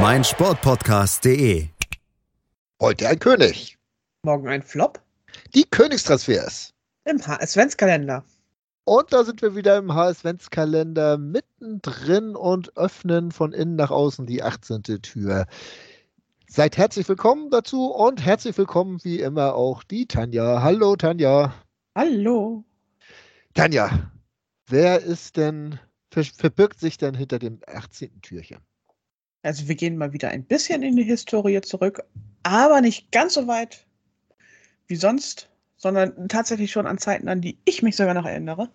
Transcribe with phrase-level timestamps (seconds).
[0.00, 1.68] meinsportpodcast.de.
[2.80, 3.78] Heute ein König.
[4.24, 5.00] Morgen ein Flop
[5.54, 6.74] Die Königstransfers.
[7.04, 8.24] im HS-Kalender.
[8.84, 14.42] Und da sind wir wieder im HS-Kalender mittendrin und öffnen von innen nach außen die
[14.42, 14.82] 18.
[14.82, 15.46] Tür.
[16.48, 20.60] Seid herzlich willkommen dazu und herzlich willkommen wie immer auch die Tanja.
[20.60, 21.54] Hallo Tanja.
[21.94, 22.64] Hallo.
[23.54, 24.10] Tanja,
[24.66, 25.78] wer ist denn,
[26.10, 28.20] ver verbirgt sich denn hinter dem 18.
[28.22, 28.58] Türchen?
[29.44, 32.02] Also wir gehen mal wieder ein bisschen in die Historie zurück,
[32.44, 33.86] aber nicht ganz so weit
[34.86, 38.70] wie sonst, sondern tatsächlich schon an Zeiten, an die ich mich sogar noch erinnere.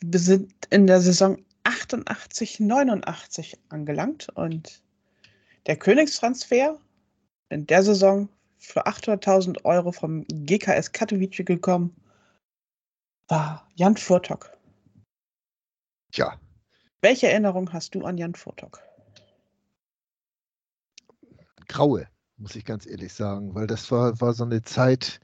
[0.00, 4.82] Wir sind in der Saison 88, 89 angelangt und
[5.66, 6.80] der Königstransfer
[7.50, 11.94] in der Saison für 800.000 Euro vom GKS Katowice gekommen
[13.28, 14.50] war Jan Furtok.
[16.10, 16.40] Tja,
[17.02, 18.82] Welche Erinnerung hast du an Jan Furtok?
[21.66, 25.20] Graue, muss ich ganz ehrlich sagen, weil das war, war so eine Zeit,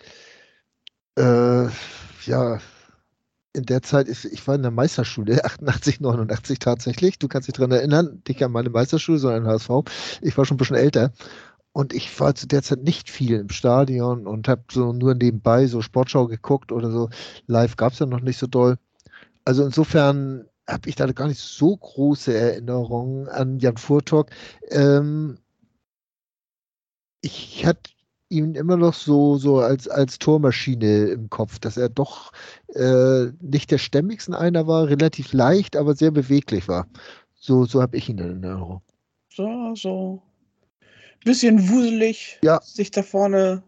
[1.16, 1.68] äh,
[2.26, 2.58] ja,
[3.54, 7.18] in der Zeit, ist, ich war in der Meisterschule, 88, 89 tatsächlich.
[7.18, 9.70] Du kannst dich daran erinnern, nicht an meine Meisterschule, sondern an HSV.
[10.22, 11.12] Ich war schon ein bisschen älter.
[11.72, 15.66] Und ich war zu der Zeit nicht viel im Stadion und habe so nur nebenbei
[15.66, 17.08] so Sportschau geguckt oder so.
[17.46, 18.77] Live gab es ja noch nicht so doll.
[19.44, 24.30] Also insofern habe ich da gar nicht so große Erinnerungen an Jan Furtok.
[24.70, 25.38] Ähm,
[27.22, 27.90] ich hatte
[28.28, 32.32] ihn immer noch so, so als, als Tormaschine im Kopf, dass er doch
[32.74, 36.86] äh, nicht der stämmigsten einer war, relativ leicht, aber sehr beweglich war.
[37.34, 38.82] So, so habe ich ihn in Erinnerung.
[39.28, 40.22] So, so.
[41.24, 42.61] Bisschen wuselig, Ja.
[42.62, 43.62] sich da vorne,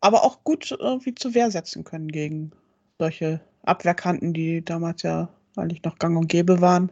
[0.00, 2.52] aber auch gut irgendwie zur Wehr setzen können gegen
[2.98, 6.90] solche Abwehrkanten, die damals ja eigentlich noch gang und gäbe waren.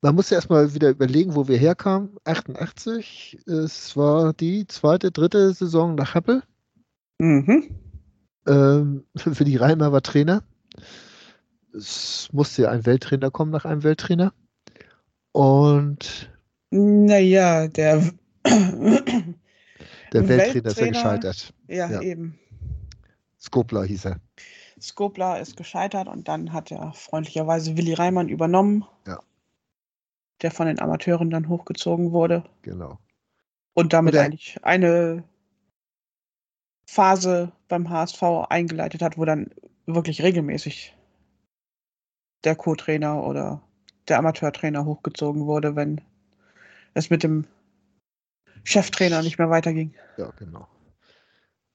[0.00, 2.10] Man muss ja erstmal wieder überlegen, wo wir herkamen.
[2.24, 6.42] 88, es war die zweite, dritte Saison nach Happel.
[7.18, 7.74] Mhm.
[8.46, 10.44] Ähm, für die Reimer war Trainer.
[11.74, 14.32] Es musste ja ein Welttrainer kommen nach einem Welttrainer.
[15.32, 16.30] Und
[16.70, 18.02] Naja, der.
[18.44, 21.54] der Welttrainer ist ja Welttrainer- gescheitert.
[21.66, 22.00] ja, Ja.
[22.02, 22.38] eben.
[23.40, 24.20] Skopla hieß er.
[24.80, 28.84] Skopla ist gescheitert und dann hat er freundlicherweise Willi Reimann übernommen.
[29.06, 29.18] Ja.
[30.42, 32.44] Der von den Amateuren dann hochgezogen wurde.
[32.62, 32.98] Genau.
[33.74, 35.24] Und damit Und er- eigentlich eine
[36.86, 39.50] Phase beim HSV eingeleitet hat, wo dann
[39.86, 40.96] wirklich regelmäßig
[42.44, 43.62] der Co-Trainer oder
[44.06, 46.00] der Amateurtrainer hochgezogen wurde, wenn
[46.94, 47.46] es mit dem
[48.64, 49.94] Cheftrainer nicht mehr weiterging.
[50.16, 50.66] Ja, genau.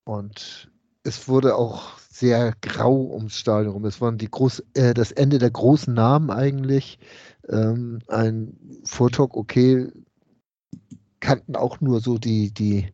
[0.05, 0.71] Und
[1.03, 3.85] es wurde auch sehr grau ums Stadion rum.
[3.85, 6.99] Es waren die groß, äh, das Ende der großen Namen eigentlich.
[7.49, 9.91] Ähm, ein Vortalk, okay,
[11.19, 12.93] kannten auch nur so die, die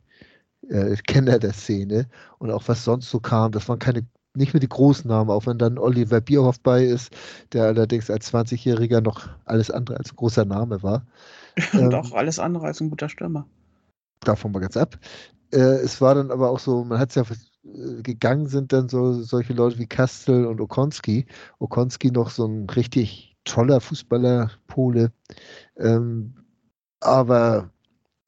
[0.69, 2.07] äh, Kenner der Szene
[2.39, 3.51] und auch was sonst so kam.
[3.51, 7.11] Das waren keine, nicht mehr die großen Namen, auch wenn dann Oliver Bierhoff bei ist,
[7.53, 11.05] der allerdings als 20-Jähriger noch alles andere als ein großer Name war.
[11.73, 13.47] Und Ähm, auch alles andere als ein guter Stürmer.
[14.21, 14.99] davon mal ganz ab.
[15.51, 17.23] Äh, es war dann aber auch so, man hat es ja
[17.63, 21.25] gegangen sind dann so solche Leute wie Kastel und Okonski.
[21.59, 25.11] Okonski noch so ein richtig toller Fußballer, Pole.
[25.77, 26.33] Ähm,
[27.01, 27.69] aber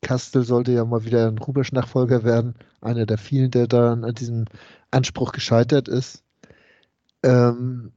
[0.02, 2.56] Kastel sollte ja mal wieder ein Rubesch-Nachfolger werden.
[2.82, 4.46] Einer der vielen, der da an diesem
[4.92, 6.24] Anspruch gescheitert ist.
[7.24, 7.92] Ähm,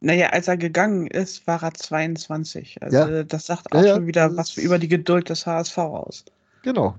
[0.00, 2.82] Naja, als er gegangen ist, war er 22.
[2.82, 3.24] Also Ja.
[3.24, 6.24] das sagt auch ja, schon wieder was über die Geduld des HSV aus.
[6.62, 6.96] Genau,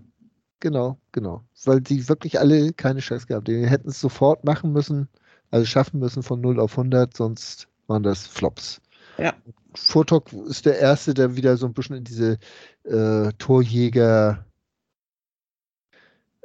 [0.62, 1.44] genau, genau.
[1.66, 3.62] Weil die wirklich alle keine Chance gehabt haben.
[3.62, 5.10] Die hätten es sofort machen müssen,
[5.50, 8.82] also schaffen müssen von 0 auf 100, sonst waren das Flops.
[9.18, 9.34] Ja.
[9.76, 12.38] Furtok ist der Erste, der wieder so ein bisschen in diese
[12.84, 14.46] äh, Torjäger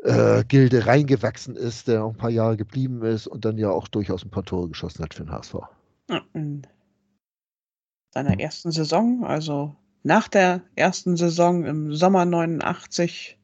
[0.03, 3.89] äh, Gilde reingewachsen ist, der auch ein paar Jahre geblieben ist und dann ja auch
[3.89, 5.57] durchaus ein paar Tore geschossen hat für den HSV.
[6.35, 6.63] In
[8.13, 13.39] seiner ersten Saison, also nach der ersten Saison im Sommer 89,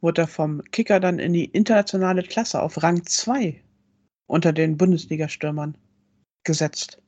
[0.00, 3.62] wurde er vom Kicker dann in die internationale Klasse auf Rang 2
[4.26, 5.76] unter den Bundesliga-Stürmern
[6.44, 7.00] gesetzt.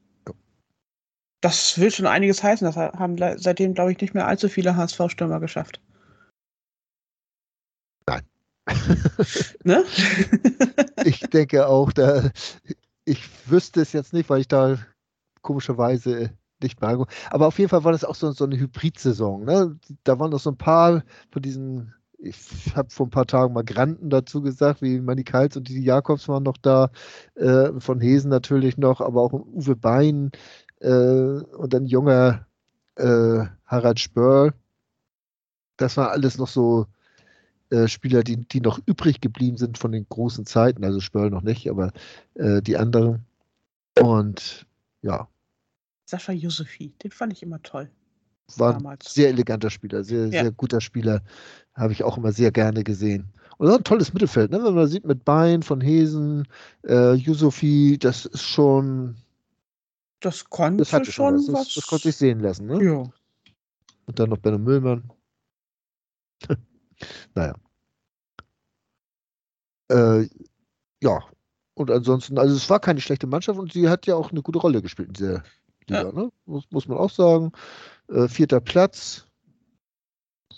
[1.41, 2.67] Das will schon einiges heißen.
[2.67, 5.81] Das haben seitdem, glaube ich, nicht mehr allzu viele HSV-Stürmer geschafft.
[9.65, 9.85] ne?
[11.05, 12.31] ich denke auch, da,
[13.05, 14.79] ich wüsste es jetzt nicht, weil ich da
[15.43, 16.31] komischerweise
[16.63, 17.07] nicht mehr.
[17.31, 19.45] Aber auf jeden Fall war das auch so, so eine Hybrid-Saison.
[19.45, 19.79] Ne?
[20.05, 21.03] Da waren noch so ein paar
[21.33, 25.57] von diesen, ich habe vor ein paar Tagen mal Granten dazu gesagt, wie Manny Kals
[25.57, 26.91] und die Jakobs waren noch da,
[27.35, 30.31] äh, von Hesen natürlich noch, aber auch Uwe Bein
[30.81, 32.47] äh, und dann junger
[32.97, 34.53] äh, Harald Spörl.
[35.77, 36.87] Das war alles noch so
[37.71, 40.85] äh, Spieler, die, die noch übrig geblieben sind von den großen Zeiten.
[40.85, 41.93] Also Spörl noch nicht, aber
[42.35, 43.25] äh, die anderen.
[43.99, 44.67] Und
[45.03, 45.29] ja.
[46.05, 47.91] Sascha Josefi, den fand ich immer toll.
[48.59, 50.43] War ein sehr eleganter Spieler, sehr, ja.
[50.43, 51.23] sehr guter Spieler.
[51.75, 53.33] Habe ich auch immer sehr gerne gesehen.
[53.59, 54.65] Und ein tolles Mittelfeld, ne?
[54.65, 56.49] wenn man sieht mit Bein von Hesen,
[56.87, 59.17] äh, Yusufi, das ist schon.
[60.21, 61.67] Das konnte das schon, schon was.
[61.67, 62.67] Das, das, konnte sich sehen lassen.
[62.67, 62.83] Ne?
[62.83, 63.05] Ja.
[64.07, 65.11] Und dann noch Benno Müllmann.
[67.35, 67.55] naja.
[69.89, 70.29] Äh,
[71.03, 71.21] ja.
[71.75, 74.59] Und ansonsten, also es war keine schlechte Mannschaft und sie hat ja auch eine gute
[74.59, 75.43] Rolle gespielt in dieser
[75.87, 76.13] Liga, ja.
[76.13, 76.31] ne?
[76.47, 77.53] muss, muss man auch sagen.
[78.11, 79.27] Äh, vierter Platz.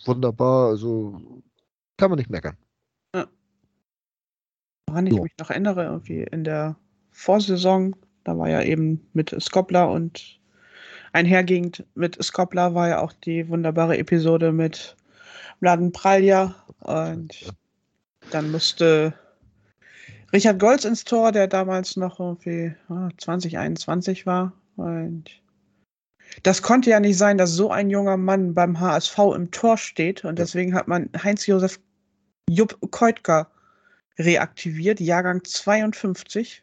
[0.04, 1.42] Wunderbar, also
[1.96, 2.56] kann man nicht meckern.
[3.14, 3.26] Ja.
[4.88, 5.22] Woran ich so.
[5.22, 6.76] mich noch erinnere, irgendwie in der
[7.10, 7.94] Vorsaison,
[8.24, 10.40] da war ja eben mit Skopla und
[11.12, 14.96] einhergehend mit Skopla war ja auch die wunderbare Episode mit
[15.60, 17.54] Mladen Pralja und
[18.30, 19.14] dann musste
[20.32, 22.74] Richard Golz ins Tor, der damals noch irgendwie
[23.18, 24.52] 2021 war.
[24.76, 25.42] Und
[26.42, 30.24] das konnte ja nicht sein, dass so ein junger Mann beim HSV im Tor steht.
[30.24, 31.78] Und deswegen hat man Heinz-Josef
[32.48, 33.50] Jupp Keutka
[34.18, 36.62] reaktiviert, Jahrgang 52.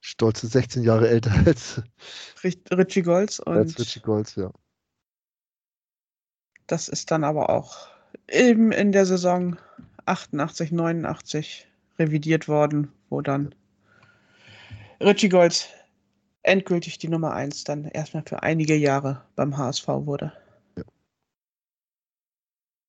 [0.00, 1.82] Stolze 16 Jahre älter als
[2.42, 3.38] Richie Golz.
[3.38, 4.50] Und als Richie Golz, ja.
[6.66, 7.88] Das ist dann aber auch
[8.28, 9.56] eben in der Saison
[10.06, 13.54] 88, 89 revidiert worden, wo dann
[15.00, 15.68] Richie Golz
[16.42, 20.32] endgültig die Nummer 1 dann erstmal für einige Jahre beim HSV wurde.
[20.76, 20.84] Ja.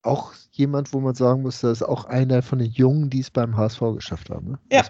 [0.01, 3.31] Auch jemand, wo man sagen muss, das ist auch einer von den Jungen, die es
[3.31, 4.51] beim HSV geschafft haben.
[4.51, 4.59] Ne?
[4.71, 4.85] Ja.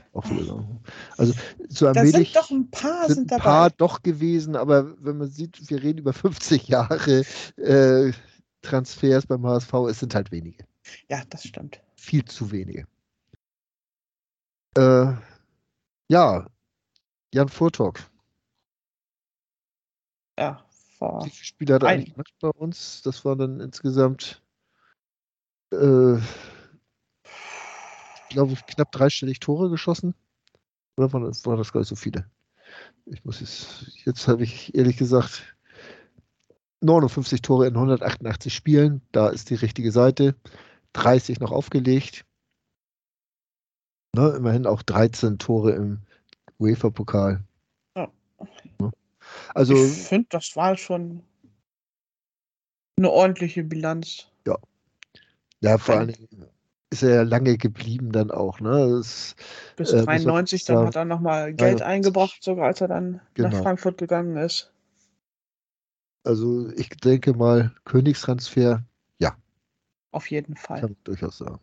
[1.17, 1.33] Also
[1.69, 5.29] so da sind doch ein paar sind, sind ein paar doch gewesen, aber wenn man
[5.29, 7.23] sieht, wir reden über 50 Jahre
[7.57, 8.11] äh,
[8.61, 10.65] Transfers beim HSV, es sind halt wenige.
[11.09, 11.81] Ja, das stimmt.
[11.95, 12.87] Viel zu wenige.
[14.75, 15.13] Äh,
[16.09, 16.47] ja,
[17.33, 17.99] Jan Furtok
[20.37, 20.63] ja,
[20.97, 21.25] vor.
[21.25, 23.01] Wie viele Spiele hat er eigentlich gemacht bei uns?
[23.01, 24.41] Das war dann insgesamt,
[25.71, 30.15] äh, ich glaube, knapp dreistellig Tore geschossen.
[30.97, 32.29] Oder waren das, waren das gar nicht so viele?
[33.05, 35.55] Ich muss jetzt, jetzt habe ich ehrlich gesagt
[36.81, 39.01] 59 Tore in 188 Spielen.
[39.11, 40.35] Da ist die richtige Seite.
[40.93, 42.25] 30 noch aufgelegt.
[44.15, 46.01] Ne, immerhin auch 13 Tore im
[46.59, 47.43] UEFA-Pokal.
[49.53, 51.23] Also, ich finde, das war schon
[52.97, 54.27] eine ordentliche Bilanz.
[54.45, 54.57] Ja.
[55.61, 56.13] Ja, vor allem
[56.93, 58.59] ist er ja lange geblieben dann auch.
[58.59, 58.89] Ne?
[58.97, 59.35] Das,
[59.75, 63.49] Bis äh, 93, dann hat er nochmal Geld ja, eingebracht, sogar als er dann genau.
[63.49, 64.71] nach Frankfurt gegangen ist.
[66.23, 68.83] Also ich denke mal, Königstransfer,
[69.19, 69.35] ja.
[70.11, 70.81] Auf jeden Fall.
[70.81, 71.59] Kann ich durchaus sagen.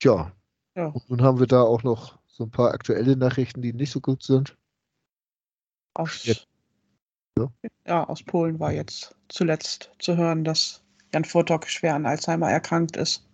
[0.00, 0.32] Tja.
[0.74, 0.86] Ja.
[0.86, 4.00] Und nun haben wir da auch noch so ein paar aktuelle Nachrichten, die nicht so
[4.00, 4.56] gut sind.
[5.94, 7.52] Aus, ja.
[7.86, 8.08] ja.
[8.08, 10.82] aus Polen war jetzt zuletzt zu hören, dass
[11.12, 13.26] Jan Furtok schwer an Alzheimer erkrankt ist.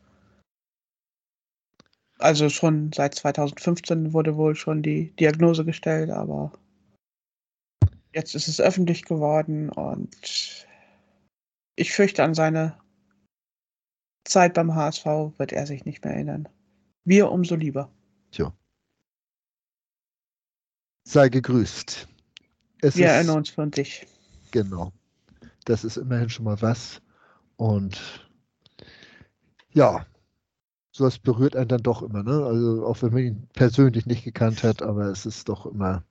[2.19, 6.53] Also schon seit 2015 wurde wohl schon die Diagnose gestellt, aber
[8.15, 10.67] jetzt ist es öffentlich geworden und
[11.77, 12.79] ich fürchte, an seine
[14.25, 15.05] Zeit beim HSV
[15.37, 16.49] wird er sich nicht mehr erinnern.
[17.05, 17.91] Wir umso lieber.
[18.31, 18.53] Tja.
[21.07, 22.09] Sei gegrüßt.
[22.81, 24.07] Es Wir erinnern uns von dich.
[24.51, 24.93] Genau.
[25.65, 27.01] Das ist immerhin schon mal was.
[27.57, 28.29] Und
[29.73, 30.07] ja,
[30.93, 32.45] sowas berührt einen dann doch immer, ne?
[32.45, 36.05] Also auch wenn man ihn persönlich nicht gekannt hat, aber es ist doch immer.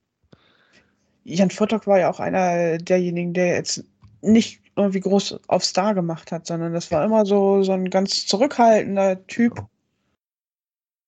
[1.24, 3.84] Jan Furtok war ja auch einer derjenigen, der jetzt
[4.22, 8.28] nicht irgendwie groß auf Star gemacht hat, sondern das war immer so, so ein ganz
[8.28, 9.66] zurückhaltender Typ.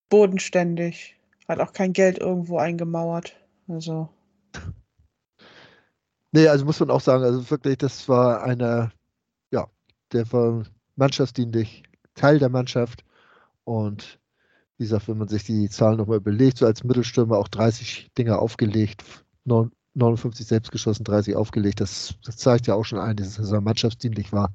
[0.09, 1.15] Bodenständig.
[1.47, 3.35] Hat auch kein Geld irgendwo eingemauert.
[3.67, 4.09] Also.
[6.37, 8.91] Nee, also muss man auch sagen, also wirklich, das war einer,
[9.49, 9.65] ja,
[10.11, 10.65] der war
[10.95, 11.81] mannschaftsdienlich,
[12.13, 13.03] Teil der Mannschaft.
[13.63, 14.19] Und
[14.77, 18.37] wie gesagt, wenn man sich die Zahlen nochmal überlegt, so als Mittelstürmer auch 30 Dinger
[18.37, 19.03] aufgelegt,
[19.45, 24.31] 59 selbst geschossen, 30 aufgelegt, das, das zeigt ja auch schon ein, dass er mannschaftsdienlich
[24.31, 24.53] war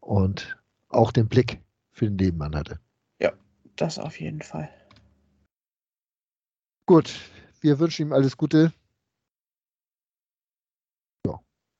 [0.00, 0.58] und
[0.90, 1.62] auch den Blick
[1.92, 2.78] für den Nebenmann hatte.
[3.76, 4.68] Das auf jeden Fall.
[6.84, 7.14] Gut,
[7.62, 8.74] wir wünschen ihm alles Gute